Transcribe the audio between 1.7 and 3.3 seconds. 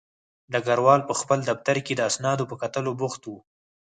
کې د اسنادو په کتلو بوخت